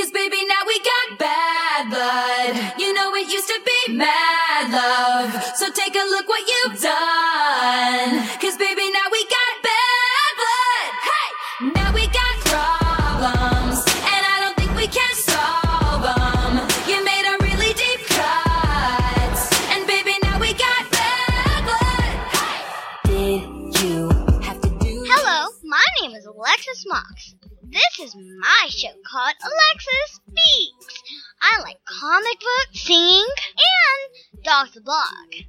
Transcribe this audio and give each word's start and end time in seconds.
Cause 0.00 0.12
baby, 0.12 0.40
now 0.48 0.64
we 0.66 0.80
got 0.80 1.18
bad 1.18 1.90
blood. 1.92 2.80
You 2.80 2.94
know 2.94 3.12
it 3.16 3.28
used 3.28 3.48
to 3.48 3.60
be 3.60 3.92
mad 3.96 4.72
love. 4.72 5.28
So 5.56 5.70
take 5.70 5.94
a 5.94 6.04
look 6.08 6.26
what 6.26 6.40
you've 6.48 6.80
done. 6.80 8.24
Cause 8.40 8.56
baby, 8.56 8.88
now 8.96 8.99
and 34.60 34.66
Dogs 34.66 34.74
the 34.74 34.80
Blog. 34.80 35.44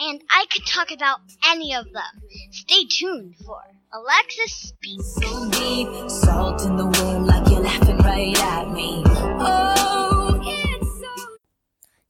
And 0.00 0.22
I 0.30 0.46
could 0.50 0.66
talk 0.66 0.90
about 0.90 1.20
any 1.46 1.74
of 1.74 1.84
them. 1.92 2.22
Stay 2.50 2.84
tuned 2.84 3.36
for 3.44 3.60
Alexis 3.92 4.52
Speaks. 4.52 5.14
so 5.14 5.50
deep, 5.50 6.10
salt 6.10 6.64
in 6.64 6.76
the 6.76 6.86
wind 6.86 7.26
like 7.26 7.48
you're 7.48 7.60
laughing 7.60 7.98
right 7.98 8.36
at 8.38 8.70
me. 8.72 9.02
Oh, 9.06 10.40
it's 10.42 11.00
so 11.00 11.36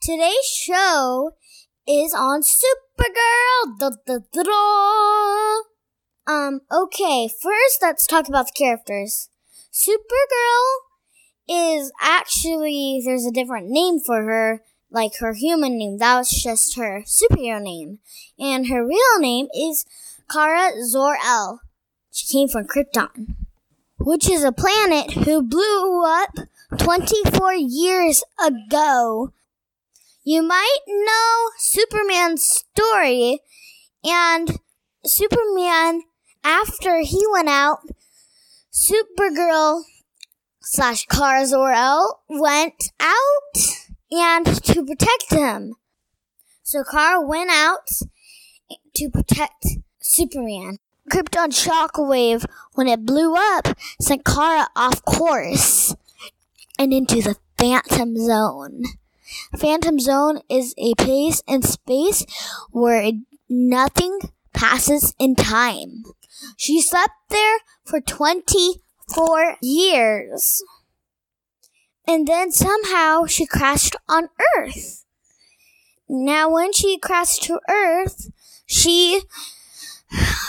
Today's 0.01 0.47
show 0.47 1.33
is 1.87 2.15
on 2.15 2.43
Supergirl. 2.43 3.79
Da, 3.79 3.91
da, 4.07 4.19
da, 4.33 4.43
da. 4.43 6.33
Um, 6.33 6.61
okay, 6.73 7.29
first 7.29 7.83
let's 7.83 8.07
talk 8.07 8.29
about 8.29 8.47
the 8.47 8.53
characters. 8.53 9.29
Supergirl 9.73 10.77
is 11.49 11.93
actually, 12.01 13.03
there's 13.05 13.27
a 13.27 13.33
different 13.33 13.69
name 13.69 13.99
for 13.99 14.23
her, 14.23 14.63
like 14.93 15.17
her 15.19 15.35
human 15.35 15.79
name. 15.79 15.99
That 15.99 16.19
was 16.19 16.31
just 16.31 16.77
her 16.77 17.03
superhero 17.07 17.61
name. 17.63 17.99
And 18.39 18.69
her 18.69 18.87
real 18.87 19.19
name 19.19 19.49
is 19.55 19.85
Kara 20.31 20.73
Zor-El. 20.85 21.61
She 22.13 22.27
came 22.27 22.49
from 22.49 22.67
Krypton, 22.67 23.35
which 23.99 24.29
is 24.31 24.45
a 24.45 24.53
planet 24.53 25.13
who 25.25 25.43
blew 25.43 26.05
up 26.05 26.37
24 26.79 27.55
years 27.55 28.23
ago 28.45 29.33
you 30.25 30.43
might 30.43 30.79
know 30.87 31.51
Superman's 31.59 32.45
story, 32.45 33.41
and 34.05 34.59
Superman, 35.05 36.03
after 36.45 37.01
he 37.01 37.27
went 37.33 37.49
out, 37.49 37.81
Supergirl 38.73 39.83
slash 40.61 41.07
Kara 41.07 41.45
Zor-El 41.45 42.23
went 42.29 42.93
out 43.01 43.82
and 44.13 44.47
to 44.47 44.85
protect 44.85 45.31
him. 45.31 45.75
So 46.63 46.85
Kara 46.85 47.21
went 47.21 47.51
out 47.51 47.89
to 48.95 49.11
protect 49.11 49.67
Superman. 50.01 50.79
Krypton 51.11 51.49
shockwave, 51.49 52.45
when 52.75 52.87
it 52.87 53.05
blew 53.05 53.35
up, 53.35 53.77
sent 54.01 54.25
Kara 54.25 54.69
off 54.77 55.03
course 55.05 55.97
and 56.79 56.93
into 56.93 57.21
the 57.21 57.37
Phantom 57.59 58.17
Zone. 58.17 58.85
Phantom 59.57 59.99
Zone 59.99 60.41
is 60.49 60.75
a 60.79 60.95
place 60.95 61.43
in 61.49 61.63
space 61.63 62.25
where 62.71 63.13
nothing 63.49 64.19
passes 64.53 65.15
in 65.19 65.35
time. 65.35 66.05
She 66.57 66.81
slept 66.81 67.15
there 67.31 67.59
for 67.85 68.01
24 68.01 69.57
years. 69.61 70.63
And 72.07 72.27
then 72.27 72.51
somehow 72.51 73.27
she 73.27 73.47
crashed 73.47 73.97
on 74.09 74.29
Earth. 74.57 75.05
Now, 76.09 76.51
when 76.51 76.73
she 76.73 76.99
crashed 76.99 77.43
to 77.45 77.61
Earth, 77.71 78.31
she 78.67 79.23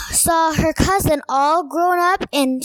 saw 0.09 0.53
her 0.53 0.73
cousin 0.73 1.21
all 1.29 1.63
grown 1.67 1.99
up 1.99 2.25
and 2.33 2.63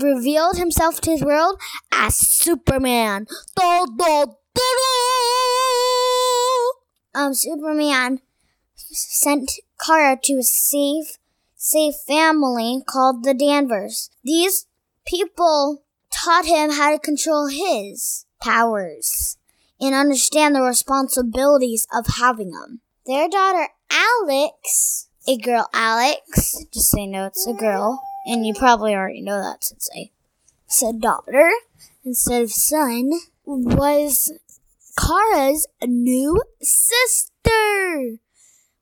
revealed 0.00 0.56
himself 0.56 1.00
to 1.00 1.10
his 1.10 1.22
world 1.24 1.60
as 1.90 2.16
Superman. 2.16 3.26
Do, 3.56 3.86
do, 3.98 4.26
do. 4.54 4.62
Um, 7.12 7.34
Superman 7.34 8.20
sent 8.76 9.52
Kara 9.84 10.16
to 10.22 10.34
a 10.34 10.42
safe, 10.42 11.18
safe 11.56 11.94
family 12.06 12.82
called 12.86 13.24
the 13.24 13.34
Danvers. 13.34 14.10
These 14.22 14.66
people 15.06 15.82
taught 16.10 16.46
him 16.46 16.70
how 16.70 16.92
to 16.92 16.98
control 16.98 17.46
his 17.48 18.26
powers 18.40 19.36
and 19.80 19.94
understand 19.94 20.54
the 20.54 20.62
responsibilities 20.62 21.86
of 21.92 22.06
having 22.18 22.50
them. 22.50 22.80
Their 23.06 23.28
daughter 23.28 23.68
Alex, 23.90 25.08
a 25.26 25.36
girl 25.36 25.68
Alex, 25.72 26.64
just 26.72 26.90
say 26.90 27.06
no, 27.06 27.26
it's 27.26 27.46
a 27.46 27.54
girl, 27.54 28.02
and 28.26 28.46
you 28.46 28.54
probably 28.54 28.94
already 28.94 29.22
know 29.22 29.40
that 29.40 29.64
since 29.64 29.88
I 29.96 30.10
said 30.66 31.00
daughter 31.00 31.50
instead 32.04 32.42
of 32.42 32.50
son, 32.50 33.10
was 33.44 34.32
Kara's 34.98 35.66
new 35.82 36.40
sister. 36.60 38.18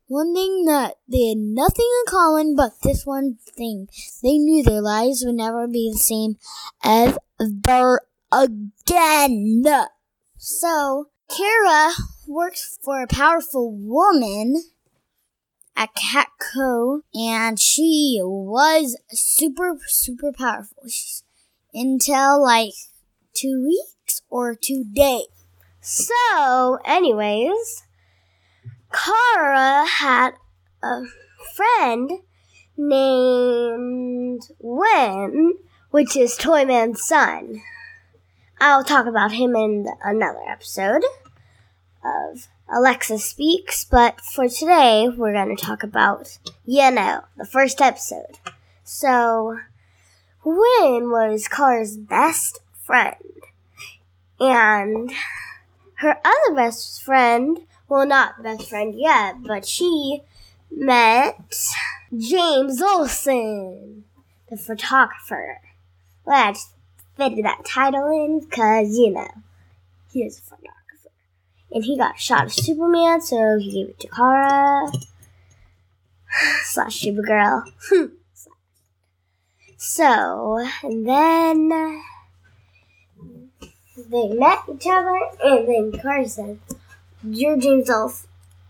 One 0.09 0.33
thing 0.33 0.65
that 0.65 0.95
they 1.07 1.29
had 1.29 1.37
nothing 1.37 1.85
in 1.85 2.11
common 2.11 2.55
but 2.55 2.81
this 2.81 3.05
one 3.05 3.37
thing. 3.55 3.89
They 4.23 4.39
knew 4.39 4.63
their 4.63 4.81
lives 4.81 5.23
would 5.23 5.35
never 5.35 5.67
be 5.67 5.91
the 5.91 5.99
same 5.99 6.37
ever 6.83 8.01
again. 8.31 9.63
So, 10.35 11.09
Kara 11.29 11.91
worked 12.27 12.59
for 12.81 13.03
a 13.03 13.07
powerful 13.07 13.71
woman 13.71 14.63
at 15.75 15.91
Catco, 15.93 17.01
and 17.13 17.59
she 17.59 18.19
was 18.23 18.97
super, 19.11 19.77
super 19.85 20.31
powerful. 20.33 20.87
Until 21.71 22.41
like 22.41 22.73
two 23.35 23.63
weeks 23.63 24.23
or 24.27 24.55
two 24.55 24.85
days. 24.85 25.27
So, 25.81 26.79
anyways, 26.83 27.83
Kara 28.91 29.85
had 29.85 30.31
a 30.81 31.03
friend 31.55 32.11
named 32.77 34.43
Wen, 34.59 35.53
which 35.91 36.15
is 36.15 36.37
Toyman's 36.37 37.01
son. 37.03 37.61
I'll 38.59 38.83
talk 38.83 39.05
about 39.05 39.33
him 39.33 39.55
in 39.55 39.87
another 40.03 40.41
episode 40.47 41.03
of 42.03 42.47
Alexa 42.71 43.19
Speaks, 43.19 43.83
but 43.83 44.21
for 44.21 44.47
today, 44.47 45.07
we're 45.09 45.33
going 45.33 45.55
to 45.55 45.63
talk 45.63 45.83
about, 45.83 46.37
you 46.65 46.91
know, 46.91 47.23
the 47.37 47.45
first 47.45 47.81
episode. 47.81 48.37
So, 48.83 49.59
Wen 50.43 51.09
was 51.09 51.47
Kara's 51.47 51.97
best 51.97 52.59
friend. 52.73 53.15
And 54.39 55.11
her 55.95 56.17
other 56.23 56.55
best 56.55 57.01
friend, 57.01 57.59
well, 57.89 58.05
not 58.05 58.41
best 58.43 58.69
friend 58.69 58.93
yet, 58.95 59.41
but 59.41 59.65
she 59.67 60.21
met 60.71 61.35
James 62.15 62.81
Olsen, 62.81 64.03
the 64.49 64.57
photographer. 64.57 65.59
Well, 66.23 66.49
I 66.49 66.51
just 66.51 66.69
fitted 67.17 67.43
that 67.45 67.65
title 67.65 68.07
in 68.07 68.41
because, 68.41 68.95
you 68.95 69.09
know, 69.11 69.27
he 70.13 70.21
is 70.21 70.37
a 70.37 70.41
photographer. 70.41 70.69
And 71.71 71.83
he 71.83 71.97
got 71.97 72.19
shot 72.19 72.45
of 72.45 72.53
Superman, 72.53 73.21
so 73.21 73.57
he 73.57 73.71
gave 73.71 73.89
it 73.89 73.99
to 74.01 74.07
Kara. 74.07 74.91
Slash 76.63 77.01
Supergirl. 77.01 77.63
so, 79.77 80.67
and 80.83 81.07
then 81.07 81.69
they 84.09 84.27
met 84.29 84.59
each 84.71 84.87
other, 84.87 85.19
and 85.43 85.67
then 85.67 85.99
Kara 85.99 86.27
said, 86.29 86.59
You're 87.23 87.57
James 87.57 87.89
Ol- 87.89 88.13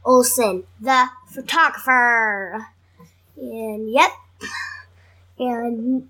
Olsen, 0.04 0.64
the 0.82 1.10
photographer. 1.28 2.68
And 3.38 3.92
yep. 3.92 4.12
And, 5.38 6.10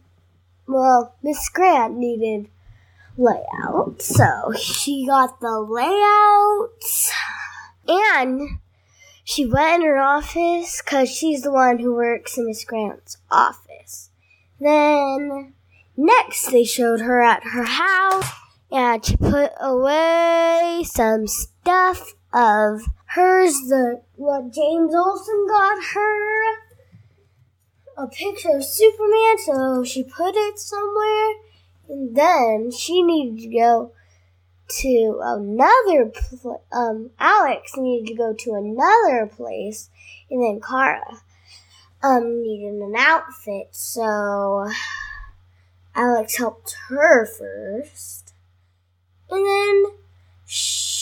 well, 0.65 1.15
Miss 1.21 1.49
Grant 1.49 1.97
needed 1.97 2.49
layout, 3.17 4.01
so 4.01 4.53
she 4.57 5.05
got 5.05 5.41
the 5.41 5.59
layout. 5.59 6.69
And 7.87 8.59
she 9.23 9.45
went 9.45 9.83
in 9.83 9.89
her 9.89 9.97
office 9.97 10.81
because 10.81 11.09
she's 11.09 11.41
the 11.41 11.51
one 11.51 11.79
who 11.79 11.93
works 11.93 12.37
in 12.37 12.45
Miss 12.45 12.63
Grant's 12.63 13.17
office. 13.29 14.09
Then, 14.59 15.53
next, 15.97 16.51
they 16.51 16.63
showed 16.63 17.01
her 17.01 17.21
at 17.21 17.43
her 17.43 17.63
house 17.63 18.31
and 18.71 19.03
she 19.03 19.17
put 19.17 19.51
away 19.59 20.83
some 20.85 21.27
stuff 21.27 22.13
of 22.33 22.81
hers 23.05 23.53
the 23.67 24.01
what 24.15 24.53
James 24.53 24.93
Olsen 24.93 25.47
got 25.47 25.83
her. 25.93 26.53
A 27.97 28.07
picture 28.07 28.55
of 28.55 28.63
Superman, 28.63 29.37
so 29.39 29.83
she 29.83 30.03
put 30.03 30.35
it 30.35 30.57
somewhere. 30.59 31.33
And 31.89 32.15
then 32.15 32.71
she 32.71 33.01
needed 33.01 33.41
to 33.41 33.57
go 33.57 33.91
to 34.69 35.19
another 35.23 36.11
pl- 36.13 36.63
um 36.71 37.09
Alex 37.19 37.73
needed 37.75 38.07
to 38.07 38.15
go 38.15 38.33
to 38.33 38.53
another 38.53 39.25
place. 39.25 39.89
And 40.29 40.43
then 40.43 40.61
Kara 40.61 41.21
um 42.03 42.43
needed 42.43 42.75
an 42.75 42.95
outfit 42.95 43.69
so 43.71 44.69
Alex 45.95 46.37
helped 46.37 46.77
her 46.87 47.25
first. 47.25 48.33
And 49.29 49.45
then 49.45 49.85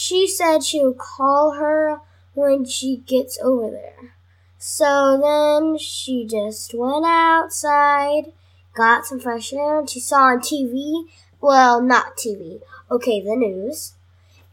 she 0.08 0.26
said 0.26 0.62
she 0.62 0.84
would 0.84 0.98
call 0.98 1.52
her 1.52 2.00
when 2.34 2.64
she 2.64 3.02
gets 3.06 3.38
over 3.42 3.70
there 3.70 4.14
so 4.58 5.18
then 5.22 5.78
she 5.78 6.26
just 6.26 6.74
went 6.74 7.04
outside 7.06 8.32
got 8.74 9.04
some 9.04 9.20
fresh 9.20 9.52
air 9.52 9.78
and 9.78 9.90
she 9.90 10.00
saw 10.00 10.24
on 10.24 10.38
TV 10.38 11.04
well 11.40 11.80
not 11.80 12.16
TV 12.16 12.60
okay, 12.90 13.20
the 13.20 13.36
news, 13.36 13.94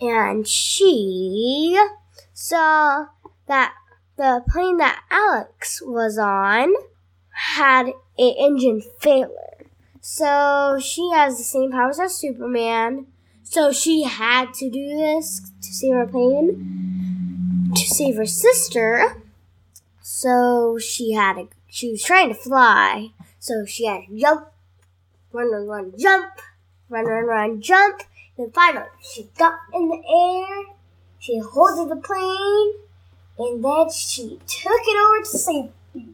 and 0.01 0.47
she 0.47 1.79
saw 2.33 3.07
that 3.47 3.73
the 4.17 4.43
plane 4.49 4.77
that 4.77 5.03
Alex 5.09 5.81
was 5.81 6.17
on 6.17 6.73
had 7.29 7.87
a 8.17 8.29
engine 8.39 8.81
failure. 8.99 9.65
So 10.01 10.79
she 10.81 11.09
has 11.13 11.37
the 11.37 11.43
same 11.43 11.71
powers 11.71 11.99
as 11.99 12.15
Superman. 12.15 13.07
So 13.45 13.71
she 13.71 14.03
had 14.03 14.53
to 14.55 14.69
do 14.69 14.97
this 14.97 15.39
to 15.61 15.73
save 15.73 15.93
her 15.93 16.07
plane, 16.07 17.71
to 17.73 17.81
save 17.81 18.17
her 18.17 18.25
sister. 18.25 19.21
So 20.01 20.77
she 20.77 21.13
had 21.13 21.37
a, 21.37 21.47
she 21.67 21.91
was 21.91 22.03
trying 22.03 22.29
to 22.29 22.35
fly. 22.35 23.11
So 23.39 23.63
she 23.65 23.85
had 23.85 24.07
to 24.09 24.17
jump, 24.17 24.47
run, 25.31 25.51
run, 25.51 25.67
run, 25.67 25.93
jump, 25.97 26.33
run, 26.89 27.05
run, 27.05 27.25
run, 27.25 27.61
jump, 27.61 28.01
then 28.37 28.51
finally, 28.51 28.87
she 29.01 29.29
got 29.37 29.53
in 29.73 29.87
the 29.87 30.01
air, 30.09 30.75
she 31.19 31.39
holded 31.39 31.89
the 31.89 32.01
plane, 32.01 32.73
and 33.37 33.63
then 33.63 33.89
she 33.89 34.39
took 34.45 34.81
it 34.83 35.05
over 35.05 35.19
to 35.19 35.25
safety. 35.25 36.09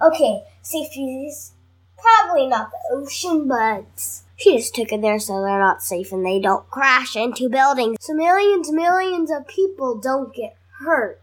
Okay, 0.00 0.42
safety 0.62 1.26
is 1.26 1.52
probably 1.96 2.48
not 2.48 2.70
the 2.72 2.96
ocean, 2.96 3.46
but 3.46 4.21
she 4.36 4.56
just 4.56 4.74
took 4.74 4.92
it 4.92 5.02
there 5.02 5.18
so 5.18 5.42
they're 5.42 5.58
not 5.58 5.82
safe 5.82 6.12
and 6.12 6.24
they 6.24 6.40
don't 6.40 6.68
crash 6.70 7.16
into 7.16 7.48
buildings. 7.48 7.98
So 8.00 8.14
millions 8.14 8.68
and 8.68 8.76
millions 8.76 9.30
of 9.30 9.46
people 9.46 9.96
don't 9.96 10.34
get 10.34 10.56
hurt 10.80 11.20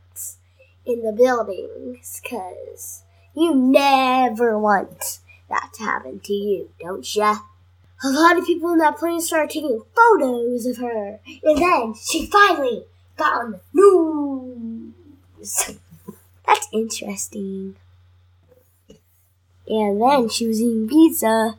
in 0.86 1.04
the 1.04 1.12
buildings 1.12 2.22
because 2.22 3.04
you 3.36 3.54
never 3.54 4.58
want 4.58 5.20
that 5.50 5.72
to 5.74 5.84
happen 5.84 6.20
to 6.22 6.34
you, 6.34 6.70
don't 6.80 7.16
ya? 7.16 7.40
a 8.04 8.10
lot 8.10 8.38
of 8.38 8.46
people 8.46 8.72
in 8.72 8.80
that 8.80 8.98
plane 8.98 9.20
started 9.20 9.50
taking 9.50 9.82
photos 9.96 10.66
of 10.66 10.78
her. 10.78 11.20
And 11.44 11.58
then 11.58 11.94
she 12.02 12.26
finally 12.26 12.86
got 13.18 13.42
on 13.42 13.52
the 13.52 13.60
news. 15.38 15.78
That's 16.48 16.68
interesting. 16.72 17.76
And 19.68 20.02
then 20.02 20.30
she 20.30 20.48
was 20.48 20.62
eating 20.62 20.88
pizza. 20.88 21.58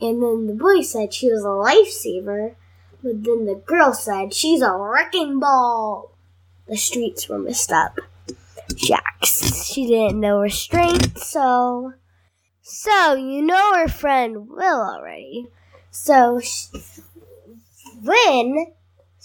And 0.00 0.22
then 0.22 0.46
the 0.46 0.54
boy 0.54 0.82
said 0.82 1.14
she 1.14 1.30
was 1.30 1.44
a 1.44 1.48
lifesaver. 1.48 2.54
But 3.02 3.22
then 3.22 3.46
the 3.46 3.54
girl 3.54 3.92
said 3.92 4.32
she's 4.32 4.62
a 4.62 4.72
wrecking 4.72 5.38
ball. 5.38 6.12
The 6.66 6.76
streets 6.76 7.28
were 7.28 7.38
messed 7.38 7.72
up. 7.72 7.98
Jax. 8.74 9.66
She 9.66 9.86
didn't 9.86 10.20
know 10.20 10.40
restraint, 10.40 11.18
so. 11.18 11.92
So, 12.62 13.14
you 13.14 13.42
know 13.42 13.76
her 13.76 13.88
friend 13.88 14.48
Will 14.48 14.80
already. 14.80 15.48
So 15.90 16.40
Win, 18.02 18.72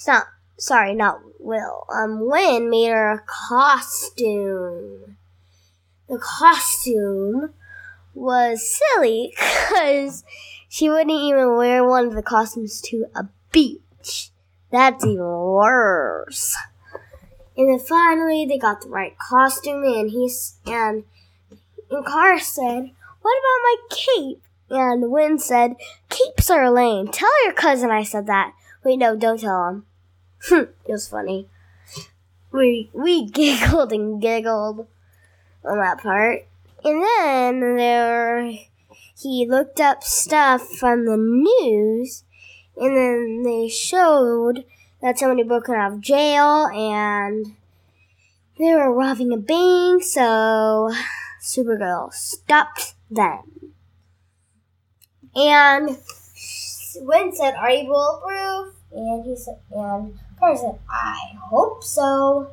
not 0.08 0.26
sorry, 0.58 0.94
not 0.94 1.20
Will. 1.40 1.86
Um, 1.94 2.30
Win 2.30 2.70
made 2.70 2.90
her 2.90 3.12
a 3.14 3.24
costume. 3.26 5.18
The 6.08 6.20
costume 6.20 7.54
was 8.14 8.78
silly 8.78 9.34
because 9.70 10.24
she 10.70 10.90
wouldn't 10.90 11.12
even 11.12 11.58
wear 11.58 11.84
one 11.84 12.06
of 12.06 12.14
the 12.14 12.22
costumes 12.22 12.80
to 12.82 13.08
a 13.16 13.28
beach. 13.52 14.32
That's 14.72 15.04
even 15.04 15.24
worse. 15.24 16.56
And 17.58 17.70
then 17.70 17.80
finally, 17.80 18.46
they 18.46 18.58
got 18.58 18.82
the 18.82 18.90
right 18.90 19.18
costume, 19.18 19.84
and 19.84 20.10
he's 20.10 20.56
and 20.66 21.04
and 21.90 22.06
Kara 22.06 22.40
said, 22.40 22.92
"What 23.22 23.38
about 23.38 23.64
my 23.64 23.76
cape?" 23.90 24.44
And 24.70 25.12
Win 25.12 25.40
said, 25.40 25.76
Capes 26.10 26.50
are 26.50 26.70
lame. 26.70 27.08
Tell 27.08 27.44
your 27.44 27.54
cousin 27.54 27.90
I 27.90 28.04
said 28.04 28.28
that. 28.28 28.54
Wait, 28.84 28.98
no, 28.98 29.16
don't 29.16 29.40
tell 29.40 29.68
him. 29.68 29.86
it 30.52 30.92
was 30.92 31.08
funny. 31.08 31.48
We 32.52 32.90
we 32.94 33.26
giggled 33.26 33.92
and 33.92 34.22
giggled 34.22 34.88
on 35.66 35.78
that 35.80 36.02
part. 36.02 36.46
And 36.84 37.02
then 37.02 37.78
there 37.78 38.52
he 39.22 39.46
looked 39.48 39.80
up 39.80 40.04
stuff 40.04 40.68
from 40.80 41.06
the 41.06 41.18
news 41.18 42.24
and 42.78 42.96
then 42.96 43.44
they 43.44 43.68
showed 43.68 44.64
that 45.02 45.20
somebody 45.20 45.44
broke 45.44 45.70
out 45.70 45.94
of 45.94 46.02
jail 46.02 46.68
and 46.68 47.56
they 48.58 48.74
were 48.74 48.94
robbing 48.94 49.32
a 49.32 49.38
bank, 49.38 50.04
so 50.04 50.92
Supergirl 51.42 52.14
stopped 52.14 52.96
them. 53.10 53.74
And 55.36 55.98
Win 56.98 57.34
said, 57.34 57.56
"Are 57.56 57.72
you 57.72 57.88
bulletproof?" 57.88 58.76
And 58.92 59.26
he 59.26 59.36
said, 59.36 59.60
and 59.72 60.20
Kara 60.38 60.58
said, 60.58 60.80
"I 60.90 61.38
hope 61.50 61.84
so." 61.84 62.52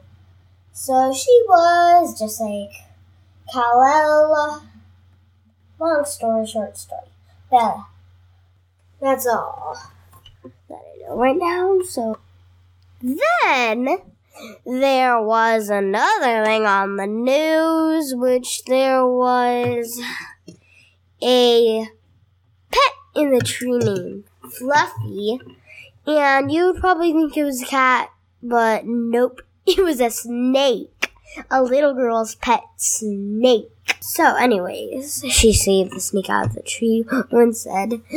So 0.73 1.13
she 1.13 1.45
was 1.49 2.19
just 2.19 2.41
like 2.41 2.71
Kal-El. 3.53 4.63
Long 5.79 6.05
story, 6.05 6.47
short 6.47 6.77
story. 6.77 7.09
Bella. 7.51 7.87
That's 9.01 9.27
all 9.27 9.79
that 10.69 10.75
I 10.75 11.07
know 11.07 11.17
right 11.17 11.37
now. 11.37 11.81
So 11.87 12.19
then 13.03 13.99
there 14.65 15.21
was 15.21 15.69
another 15.69 16.45
thing 16.45 16.65
on 16.65 16.97
the 16.97 17.07
news, 17.07 18.15
which 18.15 18.65
there 18.65 19.07
was 19.07 20.01
a 21.23 21.87
pet 22.71 22.95
in 23.15 23.31
the 23.33 23.41
tree 23.41 23.79
named 23.79 24.25
Fluffy, 24.51 25.41
and 26.07 26.51
you 26.51 26.67
would 26.67 26.81
probably 26.81 27.13
think 27.13 27.37
it 27.37 27.45
was 27.45 27.63
a 27.63 27.67
cat, 27.67 28.11
but 28.43 28.87
nope, 28.87 29.43
it 29.67 29.83
was 29.83 30.01
a 30.01 30.11
snake. 30.11 31.13
A 31.51 31.63
little 31.63 31.93
girl's 31.93 32.35
pet 32.35 32.63
snake. 32.77 33.71
So, 34.01 34.37
anyways, 34.37 35.25
she 35.29 35.53
saved 35.53 35.93
the 35.93 36.01
snake 36.01 36.31
out 36.31 36.47
of 36.47 36.55
the 36.55 36.63
tree 36.63 37.05
and 37.31 37.57
said, 37.57 38.03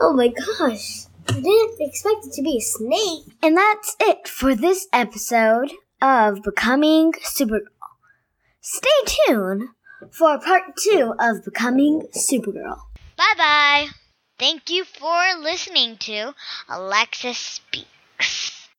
Oh 0.00 0.12
my 0.14 0.28
gosh, 0.28 1.06
I 1.28 1.40
didn't 1.40 1.80
expect 1.80 2.26
it 2.26 2.32
to 2.34 2.42
be 2.42 2.58
a 2.58 2.60
snake. 2.60 3.36
And 3.42 3.56
that's 3.56 3.96
it 4.00 4.28
for 4.28 4.54
this 4.54 4.88
episode 4.92 5.72
of 6.00 6.42
Becoming 6.42 7.12
Supergirl. 7.12 7.66
Stay 8.60 8.88
tuned 9.26 9.68
for 10.10 10.38
part 10.38 10.76
two 10.76 11.14
of 11.18 11.44
Becoming 11.44 12.02
Supergirl. 12.16 12.78
Bye 13.16 13.34
bye. 13.36 13.86
Thank 14.38 14.70
you 14.70 14.84
for 14.84 15.40
listening 15.40 15.96
to 15.98 16.34
Alexis 16.68 17.38
Speak. 17.38 17.86